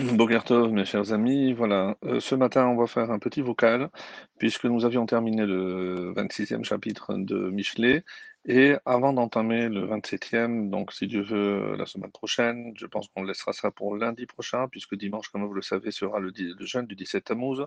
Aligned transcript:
Bokertov, 0.16 0.72
mes 0.72 0.84
chers 0.84 1.12
amis, 1.12 1.52
voilà. 1.52 1.96
Euh, 2.04 2.20
ce 2.20 2.34
matin, 2.34 2.66
on 2.66 2.76
va 2.76 2.86
faire 2.86 3.10
un 3.10 3.18
petit 3.18 3.42
vocal, 3.42 3.90
puisque 4.38 4.64
nous 4.64 4.84
avions 4.84 5.04
terminé 5.06 5.44
le 5.44 6.12
26e 6.14 6.64
chapitre 6.64 7.14
de 7.14 7.50
Michelet, 7.50 8.04
et 8.46 8.74
avant 8.86 9.12
d'entamer 9.12 9.68
le 9.68 9.86
27e, 9.86 10.70
donc 10.70 10.92
si 10.92 11.06
Dieu 11.06 11.22
veut, 11.22 11.76
la 11.76 11.86
semaine 11.86 12.10
prochaine, 12.10 12.72
je 12.76 12.86
pense 12.86 13.08
qu'on 13.08 13.22
laissera 13.22 13.52
ça 13.52 13.70
pour 13.70 13.96
lundi 13.96 14.26
prochain, 14.26 14.66
puisque 14.68 14.94
dimanche, 14.94 15.28
comme 15.28 15.44
vous 15.44 15.52
le 15.52 15.62
savez, 15.62 15.90
sera 15.90 16.20
le, 16.20 16.32
le 16.36 16.66
jeûne 16.66 16.86
du 16.86 16.94
17 16.94 17.24
Tammuz, 17.24 17.66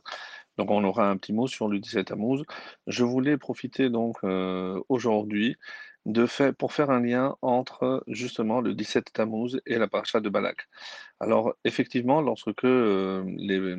donc 0.58 0.72
on 0.72 0.84
aura 0.84 1.10
un 1.10 1.18
petit 1.18 1.34
mot 1.34 1.48
sur 1.48 1.68
le 1.68 1.80
17 1.80 2.08
Tammuz. 2.08 2.44
Je 2.88 3.04
voulais 3.04 3.38
profiter 3.38 3.90
donc 3.90 4.18
euh, 4.24 4.82
aujourd'hui 4.90 5.58
de 6.06 6.26
fait, 6.26 6.54
pour 6.54 6.74
faire 6.74 6.90
un 6.90 7.02
lien 7.02 7.36
entre 7.42 8.04
justement 8.08 8.62
le 8.62 8.74
17 8.74 9.14
Tammuz 9.14 9.60
et 9.66 9.78
la 9.78 9.88
paracha 9.88 10.20
de 10.20 10.30
Balak. 10.30 10.68
Alors, 11.20 11.54
effectivement, 11.64 12.22
lorsque 12.22 12.66
euh, 12.66 13.24
les, 13.38 13.76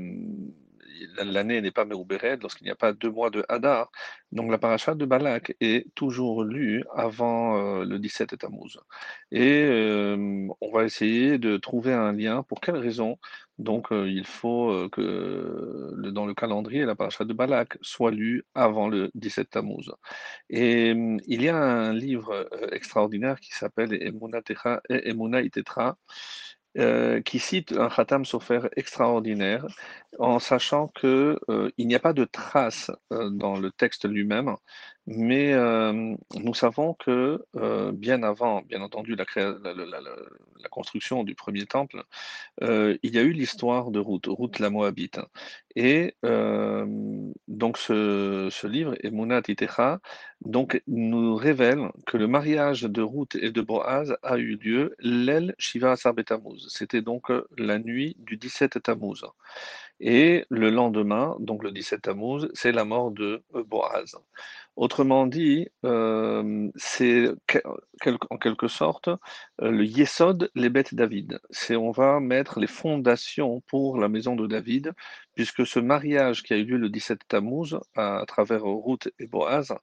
l'année 1.25 1.61
n'est 1.61 1.71
pas 1.71 1.85
Méoubéred, 1.85 2.43
lorsqu'il 2.43 2.67
n'y 2.67 2.71
a 2.71 2.77
pas 2.77 2.93
deux 2.93 3.11
mois 3.11 3.31
de 3.31 3.45
Hadar. 3.49 3.91
Donc 4.33 4.51
la 4.51 4.59
paracha 4.59 4.95
de 4.95 5.05
Balak 5.05 5.55
est 5.61 5.93
toujours 5.95 6.45
lue 6.45 6.85
avant 6.95 7.81
euh, 7.81 7.85
le 7.85 7.99
17 7.99 8.39
Tammuz. 8.39 8.79
Et 9.31 9.65
euh, 9.65 10.49
on 10.61 10.71
va 10.73 10.85
essayer 10.85 11.39
de 11.39 11.57
trouver 11.57 11.93
un 11.93 12.13
lien. 12.13 12.43
Pour 12.43 12.61
quelle 12.61 12.77
raison? 12.77 13.19
Donc 13.59 13.93
euh, 13.93 14.09
il 14.11 14.27
faut 14.27 14.89
que 14.91 15.93
dans 16.11 16.27
le 16.27 16.35
calendrier, 16.35 16.85
la 16.85 16.97
paracha 16.97 17.25
de 17.25 17.33
Balak 17.33 17.79
soit 17.81 18.11
lue 18.11 18.45
avant 18.55 18.89
le 18.89 19.11
17 19.15 19.51
Tammuz. 19.51 19.93
Et 20.51 20.91
il 20.91 21.43
y 21.43 21.49
a 21.49 21.57
un 21.57 21.93
livre 21.93 22.49
extraordinaire 22.73 23.39
qui 23.41 23.53
s'appelle 23.53 23.95
Emuna 24.03 25.43
Itetra, 25.43 25.97
euh, 26.79 27.21
qui 27.23 27.39
cite 27.39 27.73
un 27.73 27.89
Khatam 27.89 28.25
Sofer 28.25 28.61
extraordinaire, 28.77 29.67
en 30.19 30.39
sachant 30.39 30.89
qu'il 30.89 31.39
euh, 31.49 31.71
n'y 31.79 31.95
a 31.95 32.01
pas 32.01 32.13
de 32.13 32.25
trace 32.25 32.91
euh, 33.13 33.31
dans 33.31 33.57
le 33.57 33.71
texte 33.71 34.09
lui-même, 34.09 34.57
mais 35.07 35.55
nous 36.35 36.55
savons 36.55 36.95
que 36.95 37.45
bien 37.93 38.23
avant, 38.23 38.63
bien 38.63 38.81
entendu, 38.83 39.17
la, 39.17 39.25
construction 40.71 41.25
du 41.25 41.35
premier 41.35 41.67
temple, 41.67 42.03
il 42.63 42.99
y 43.03 43.19
a 43.19 43.23
eu 43.23 43.33
l'histoire 43.33 43.91
de 43.91 44.01
Ruth, 44.01 44.27
Ruth 44.27 44.59
la 44.59 44.71
Moabite. 44.71 45.21
Et 45.77 46.15
donc 46.23 47.79
ce, 47.79 48.67
livre, 48.67 48.95
Emunat 49.03 49.43
Itecha, 49.49 50.01
donc, 50.45 50.83
nous 50.87 51.37
révèle 51.37 51.91
que 52.07 52.19
le 52.19 52.27
mariage 52.27 52.83
de 52.83 53.01
Ruth 53.01 53.35
et 53.35 53.51
de 53.51 53.63
Boaz 53.63 54.15
a 54.23 54.37
eu 54.37 54.57
lieu 54.57 54.95
l'El 54.99 55.55
Shiva 55.59 55.93
Asar. 55.93 56.13
C'était 56.69 57.01
donc 57.01 57.33
la 57.57 57.79
nuit 57.79 58.15
du 58.19 58.37
17 58.37 58.83
Tammuz. 58.83 59.25
Et 60.01 60.45
le 60.51 60.71
lendemain, 60.71 61.37
donc 61.39 61.63
le 61.63 61.71
17 61.71 62.03
Tammuz, 62.03 62.49
c'est 62.53 62.73
la 62.73 62.85
mort 62.85 63.11
de 63.11 63.43
Boaz. 63.67 64.17
Autrement 64.77 65.27
dit, 65.29 65.69
euh, 65.85 66.69
c'est 66.75 67.29
en 68.29 68.39
quelque 68.39 68.67
sorte 68.67 69.09
euh, 69.09 69.71
le 69.71 69.85
Yesod, 69.85 70.51
les 70.57 70.69
bêtes 70.69 70.97
David. 70.97 71.39
C'est 71.51 71.77
on 71.77 71.93
va 71.93 72.19
mettre 72.19 72.59
les 72.59 72.67
fondations 72.67 73.63
pour 73.69 73.99
la 73.99 74.09
maison 74.09 74.35
de 74.35 74.49
David, 74.49 74.93
puisque 75.35 75.67
ce 75.67 75.81
mariage 75.81 76.43
qui 76.43 76.55
a 76.55 76.57
eu 76.57 76.65
lieu 76.65 76.77
le 76.79 76.89
17 76.89 77.21
Tammuz 77.29 77.79
à, 77.97 78.25
travers 78.27 78.63
Ruth 78.65 79.09
et 79.19 79.27
Boaz, 79.27 79.75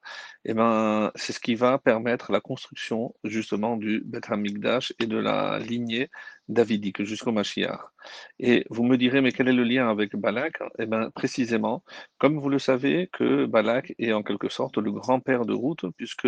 eh 0.45 0.53
ben, 0.53 1.11
c'est 1.15 1.33
ce 1.33 1.39
qui 1.39 1.55
va 1.55 1.77
permettre 1.77 2.31
la 2.31 2.41
construction 2.41 3.13
justement 3.23 3.77
du 3.77 4.01
Beth 4.05 4.29
Hamikdash 4.29 4.93
et 4.99 5.07
de 5.07 5.17
la 5.17 5.59
lignée 5.59 6.09
davidique 6.51 7.03
jusqu'au 7.03 7.31
Mashiach. 7.31 7.79
Et 8.39 8.65
vous 8.69 8.83
me 8.83 8.97
direz, 8.97 9.21
mais 9.21 9.31
quel 9.31 9.47
est 9.47 9.53
le 9.53 9.63
lien 9.63 9.89
avec 9.89 10.15
Balak? 10.15 10.59
Eh 10.79 10.85
bien, 10.85 11.09
précisément, 11.11 11.83
comme 12.17 12.39
vous 12.39 12.49
le 12.49 12.59
savez, 12.59 13.09
que 13.13 13.45
Balak 13.45 13.93
est 13.99 14.11
en 14.11 14.23
quelque 14.23 14.49
sorte 14.49 14.77
le 14.77 14.91
grand-père 14.91 15.45
de 15.45 15.53
Ruth, 15.53 15.85
puisque 15.97 16.27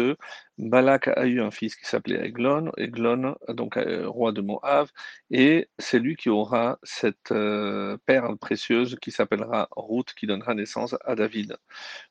Balak 0.57 1.07
a 1.09 1.25
eu 1.25 1.41
un 1.41 1.51
fils 1.51 1.75
qui 1.75 1.85
s'appelait 1.85 2.25
Eglon, 2.27 2.71
Eglon, 2.77 3.35
donc 3.49 3.77
euh, 3.77 4.07
roi 4.07 4.31
de 4.31 4.41
Moab, 4.41 4.87
et 5.31 5.67
c'est 5.79 5.99
lui 5.99 6.15
qui 6.15 6.29
aura 6.29 6.77
cette 6.83 7.31
euh, 7.31 7.97
perle 8.05 8.37
précieuse 8.37 8.97
qui 9.01 9.11
s'appellera 9.13 9.69
Ruth, 9.75 10.13
qui 10.13 10.27
donnera 10.27 10.53
naissance 10.53 10.95
à 11.05 11.15
David. 11.15 11.57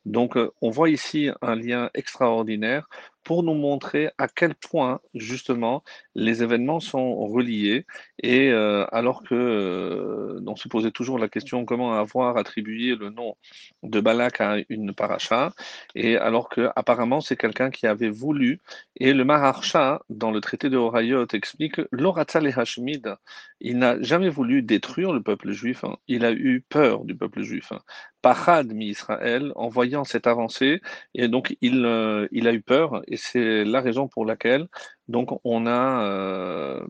Donc, 0.04 0.36
euh, 0.36 0.52
on 0.62 0.70
voit 0.70 0.90
ici 0.90 1.30
un 1.40 1.54
lien 1.54 1.90
extraordinaire 1.94 2.88
pour 3.24 3.42
nous 3.42 3.54
montrer 3.54 4.10
à 4.18 4.28
quel 4.28 4.54
point, 4.54 5.00
justement, 5.14 5.82
les 6.14 6.42
événements 6.42 6.80
sont 6.80 7.26
reliés. 7.26 7.86
Et 8.22 8.50
euh, 8.50 8.84
alors 8.92 9.22
que, 9.22 9.34
euh, 9.34 10.40
on 10.46 10.56
se 10.56 10.68
posait 10.68 10.90
toujours 10.90 11.18
la 11.18 11.28
question 11.28 11.64
comment 11.64 11.94
avoir 11.94 12.36
attribué 12.36 12.94
le 12.94 13.10
nom 13.10 13.36
de 13.82 14.00
Balak 14.00 14.40
à 14.40 14.56
une 14.68 14.92
paracha, 14.92 15.52
et 15.94 16.16
alors 16.16 16.48
que 16.48 16.68
apparemment 16.76 17.20
c'est 17.20 17.36
quelqu'un 17.36 17.70
qui 17.70 17.86
avait 17.86 18.10
voulu, 18.10 18.60
et 18.96 19.12
le 19.12 19.24
Maharsha, 19.24 20.02
dans 20.10 20.30
le 20.30 20.40
traité 20.40 20.68
de 20.70 20.76
Horayot, 20.76 21.26
explique 21.32 21.80
l'Oratzal 21.90 22.46
et 22.46 22.52
Hashmid, 22.54 23.16
il 23.60 23.78
n'a 23.78 24.00
jamais 24.02 24.28
voulu 24.28 24.62
détruire 24.62 25.12
le 25.12 25.22
peuple 25.22 25.52
juif, 25.52 25.84
hein. 25.84 25.96
il 26.08 26.24
a 26.24 26.32
eu 26.32 26.64
peur 26.68 27.04
du 27.04 27.16
peuple 27.16 27.42
juif. 27.42 27.72
Hein. 27.72 27.80
Parad 28.20 28.72
mi 28.72 28.86
Israël, 28.86 29.52
en 29.56 29.68
voyant 29.68 30.04
cette 30.04 30.26
avancée, 30.26 30.80
et 31.14 31.28
donc 31.28 31.56
il, 31.60 31.84
euh, 31.84 32.28
il 32.30 32.46
a 32.46 32.52
eu 32.52 32.60
peur, 32.60 33.02
et 33.12 33.16
c'est 33.16 33.64
la 33.64 33.80
raison 33.80 34.08
pour 34.08 34.24
laquelle 34.24 34.66
donc 35.06 35.38
on 35.44 35.66
a 35.66 36.04
euh, 36.04 36.84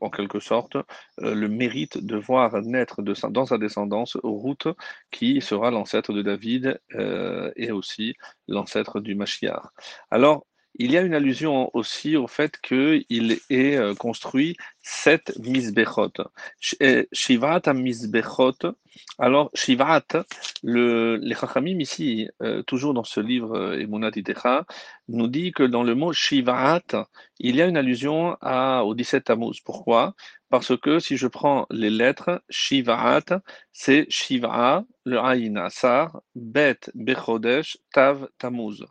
en 0.00 0.10
quelque 0.10 0.40
sorte 0.40 0.76
euh, 0.76 1.34
le 1.34 1.48
mérite 1.48 1.98
de 2.04 2.16
voir 2.16 2.62
naître 2.62 3.02
dans 3.02 3.46
sa 3.46 3.58
descendance 3.58 4.16
Ruth, 4.22 4.68
qui 5.10 5.40
sera 5.40 5.70
l'ancêtre 5.70 6.12
de 6.12 6.22
David 6.22 6.80
et 7.56 7.70
aussi 7.70 8.14
l'ancêtre 8.48 9.00
du 9.00 9.14
Mashiach. 9.14 9.62
Alors 10.10 10.46
il 10.78 10.92
y 10.92 10.98
a 10.98 11.02
une 11.02 11.14
allusion 11.14 11.70
aussi 11.74 12.16
au 12.16 12.26
fait 12.26 12.60
qu'il 12.60 13.38
est 13.50 13.76
euh, 13.76 13.94
construit 13.94 14.56
sept 14.82 15.32
misbechot. 15.38 16.12
Euh, 16.82 17.04
Shivat 17.12 17.62
misbechot. 17.74 18.76
Alors, 19.18 19.50
Shivat, 19.54 20.24
le, 20.62 21.16
les 21.16 21.34
Chachamim 21.34 21.80
ici, 21.80 22.28
euh, 22.42 22.62
toujours 22.62 22.94
dans 22.94 23.04
ce 23.04 23.20
livre 23.20 23.74
Emunat 23.74 24.10
nous 25.08 25.28
dit 25.28 25.52
que 25.52 25.62
dans 25.62 25.82
le 25.82 25.94
mot 25.94 26.12
Shivat, 26.12 27.08
il 27.38 27.56
y 27.56 27.62
a 27.62 27.66
une 27.66 27.76
allusion 27.76 28.36
à, 28.40 28.84
au 28.84 28.94
17 28.94 29.24
Tammuz. 29.24 29.60
Pourquoi? 29.64 30.14
Parce 30.48 30.76
que 30.78 31.00
si 31.00 31.16
je 31.16 31.26
prends 31.26 31.66
les 31.70 31.90
lettres, 31.90 32.42
Shivat, 32.48 33.40
c'est 33.72 34.06
Shiva, 34.08 34.84
le 35.04 35.18
Aïn 35.18 35.56
Asar, 35.56 36.20
Bet, 36.34 36.78
Bechodesh, 36.94 37.78
Tav, 37.92 38.28
Tammuz. 38.38 38.84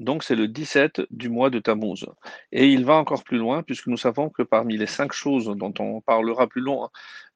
Donc 0.00 0.22
c'est 0.22 0.36
le 0.36 0.48
17 0.48 1.02
du 1.10 1.28
mois 1.28 1.50
de 1.50 1.58
Tammuz. 1.58 2.06
Et 2.52 2.68
il 2.68 2.84
va 2.84 2.94
encore 2.94 3.24
plus 3.24 3.38
loin, 3.38 3.62
puisque 3.62 3.88
nous 3.88 3.96
savons 3.96 4.28
que 4.28 4.42
parmi 4.42 4.76
les 4.76 4.86
cinq 4.86 5.12
choses 5.12 5.46
dont 5.56 5.74
on 5.80 6.00
parlera 6.00 6.46
plus 6.46 6.60
loin, 6.60 6.90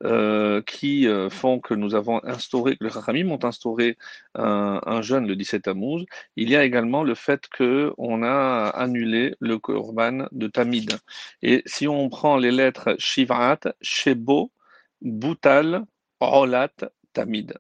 euh, 0.05 0.62
qui 0.62 1.09
euh, 1.09 1.28
font 1.31 1.61
que 1.61 1.75
nous 1.75 1.95
avons 1.95 2.25
instauré, 2.25 2.77
que 2.77 2.84
les 2.84 2.91
Rachamim 2.91 3.31
ont 3.31 3.45
instauré 3.45 3.97
un, 4.34 5.03
jeûne 5.03 5.27
le 5.27 5.37
17 5.37 5.62
Tammuz, 5.62 6.05
il 6.37 6.50
y 6.50 6.56
a 6.56 6.65
également 6.65 7.03
le 7.03 7.15
fait 7.15 7.49
qu'on 7.56 8.23
a 8.23 8.69
annulé 8.75 9.34
le 9.41 9.59
Korban 9.59 10.27
de 10.33 10.47
Tamid. 10.49 10.99
Et 11.43 11.62
si 11.67 11.89
on 11.89 12.09
prend 12.09 12.37
les 12.37 12.50
lettres 12.53 12.94
Shivat, 12.99 13.61
Shebo, 13.81 14.53
Boutal, 15.00 15.84
Rolat, 16.21 16.71
Tamid. 17.12 17.55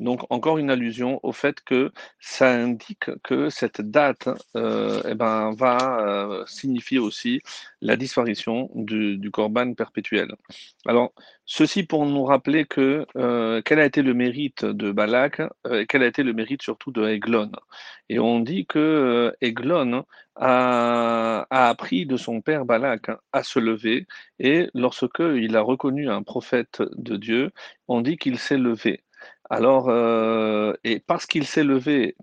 Donc 0.00 0.22
encore 0.30 0.58
une 0.58 0.70
allusion 0.70 1.18
au 1.22 1.32
fait 1.32 1.60
que 1.60 1.92
ça 2.20 2.50
indique 2.50 3.10
que 3.24 3.50
cette 3.50 3.80
date 3.80 4.28
euh, 4.56 5.02
eh 5.08 5.14
ben, 5.14 5.52
va 5.52 6.00
euh, 6.00 6.46
signifier 6.46 6.98
aussi 6.98 7.40
la 7.80 7.96
disparition 7.96 8.70
du, 8.74 9.30
Corban 9.32 9.74
perpétuel. 9.74 10.34
Alors 10.86 11.12
ceci 11.44 11.82
pour 11.84 12.06
nous 12.06 12.24
rappeler 12.24 12.64
que 12.64 13.06
euh, 13.16 13.60
quel 13.64 13.80
a 13.80 13.84
été 13.84 14.02
le 14.02 14.14
mérite 14.14 14.64
de 14.64 14.92
Balak 14.92 15.42
et 15.70 15.86
quel 15.86 16.02
a 16.02 16.06
été 16.06 16.22
le 16.22 16.32
mérite 16.32 16.62
surtout 16.62 16.92
de 16.92 17.06
Eglon. 17.08 17.50
Et 18.08 18.18
on 18.18 18.40
dit 18.40 18.66
que 18.66 19.34
Eglon 19.40 20.04
a, 20.36 21.46
a, 21.50 21.68
appris 21.68 22.06
de 22.06 22.16
son 22.16 22.40
père 22.40 22.64
Balak 22.64 23.10
à 23.32 23.42
se 23.42 23.58
lever 23.58 24.06
et 24.38 24.68
lorsque 24.74 25.20
il 25.20 25.56
a 25.56 25.60
reconnu 25.60 26.08
un 26.08 26.22
prophète 26.22 26.82
de 26.96 27.16
Dieu, 27.16 27.50
on 27.88 28.00
dit 28.00 28.16
qu'il 28.16 28.38
s'est 28.38 28.58
levé. 28.58 29.02
Alors, 29.50 29.88
euh, 29.88 30.74
et 30.84 31.00
parce 31.00 31.26
qu'il 31.26 31.46
s'est 31.46 31.64
levé 31.64 32.16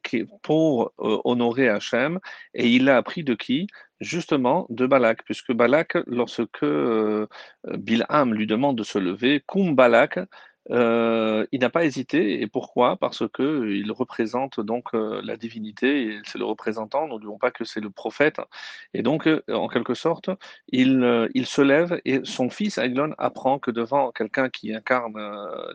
pour 0.44 0.94
euh, 1.00 1.20
honorer 1.24 1.70
Hachem, 1.70 2.20
et 2.54 2.70
il 2.70 2.90
a 2.90 2.98
appris 2.98 3.24
de 3.24 3.34
qui? 3.34 3.68
Justement 4.02 4.68
de 4.70 4.86
Balak, 4.86 5.24
puisque 5.24 5.54
Balak, 5.54 5.98
lorsque 6.06 6.64
euh, 6.64 7.28
Bilham 7.78 8.34
lui 8.34 8.46
demande 8.46 8.78
de 8.78 8.84
se 8.84 9.00
lever, 9.00 9.42
Kum 9.48 9.74
Balak, 9.76 10.20
heu, 10.72 11.48
il 11.52 11.60
n'a 11.60 11.70
pas 11.70 11.86
hésité. 11.86 12.42
Et 12.42 12.48
pourquoi? 12.48 12.98
Parce 12.98 13.24
qu'il 13.36 13.92
représente 13.92 14.60
donc, 14.60 14.94
heu, 14.94 15.22
la 15.24 15.38
divinité 15.38 16.20
c'est 16.26 16.38
le 16.40 16.46
représentant, 16.46 17.08
n'oublions 17.08 17.38
pas 17.38 17.52
que 17.52 17.64
c'est 17.66 17.82
le 17.82 17.90
prophète. 17.90 18.40
Et 18.94 19.02
donc, 19.04 19.28
en 19.52 19.68
quelque 19.68 19.94
sorte, 19.94 20.30
il, 20.72 21.30
il 21.34 21.46
se 21.46 21.62
lève 21.62 22.00
et 22.06 22.22
son 22.24 22.50
fils 22.50 22.78
Aiglon 22.78 23.14
apprend 23.18 23.60
que 23.60 23.72
devant 23.72 24.12
quelqu'un 24.12 24.50
qui 24.50 24.74
incarne, 24.74 25.16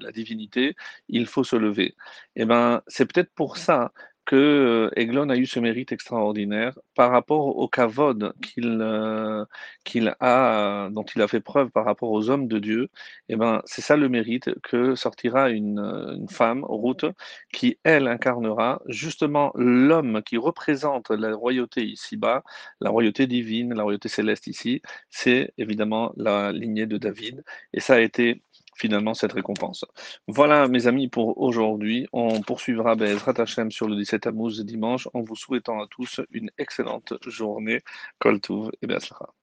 la 0.00 0.12
divinité, 0.12 0.74
il 1.08 1.26
faut 1.26 1.44
se 1.44 1.56
lever. 1.56 1.94
Et 2.36 2.44
ben, 2.44 2.82
c'est 2.86 3.06
peut-être 3.12 3.32
pour 3.34 3.56
ça 3.56 3.92
que, 4.30 4.36
heu, 4.36 4.90
Aiglon 4.96 5.28
a 5.30 5.36
eu 5.36 5.46
ce 5.46 5.60
mérite 5.60 5.92
extraordinaire 5.92 6.78
par 6.94 7.10
rapport 7.10 7.56
au 7.56 7.68
kavod 7.68 8.32
qu'il, 8.42 8.78
heu, 8.82 9.44
qu'il 9.84 10.14
a 10.20 10.88
dont 10.90 11.04
il 11.14 11.22
a 11.22 11.28
fait 11.28 11.40
preuve 11.40 11.70
par 11.70 11.84
rapport 11.84 12.10
aux 12.12 12.30
hommes 12.30 12.48
de 12.48 12.58
Dieu 12.58 12.88
et 13.28 13.36
ben, 13.36 13.62
c'est 13.64 13.82
ça 13.82 13.96
le 13.96 14.08
mérite 14.08 14.50
que 14.62 14.94
sortira 14.94 15.50
une, 15.50 15.78
une 15.80 16.28
femme, 16.28 16.64
Ruth, 16.68 17.06
qui 17.52 17.78
elle 17.84 18.06
incarnera 18.08 18.80
justement 18.86 19.52
l'homme 19.54 20.22
qui 20.22 20.36
représente 20.36 21.10
la 21.10 21.34
royauté 21.34 21.84
ici-bas, 21.84 22.42
la 22.80 22.90
royauté 22.90 23.26
divine, 23.26 23.74
la 23.74 23.82
royauté 23.82 24.08
céleste 24.08 24.46
ici, 24.46 24.82
c'est 25.10 25.52
évidemment 25.58 26.12
la 26.16 26.52
lignée 26.52 26.86
de 26.86 26.98
David. 26.98 27.44
Et 27.72 27.80
ça 27.80 27.94
a 27.94 28.00
été 28.00 28.42
finalement 28.80 29.14
cette 29.14 29.32
récompense. 29.32 29.84
Voilà 30.26 30.66
mes 30.68 30.86
amis 30.86 31.08
pour 31.08 31.38
aujourd'hui. 31.40 32.08
On 32.12 32.40
poursuivra 32.40 32.96
Be'ezrat 32.96 33.34
Hashem 33.36 33.70
sur 33.70 33.88
le 33.88 33.96
17 33.96 34.22
Tammuz 34.22 34.64
dimanche 34.64 35.08
en 35.14 35.20
vous 35.20 35.36
souhaitant 35.36 35.80
à 35.80 35.86
tous 35.86 36.20
une 36.30 36.50
excellente 36.58 37.14
journée. 37.26 37.82
Kol 38.18 38.40
et 38.82 38.86
Be'atzlacha. 38.86 39.39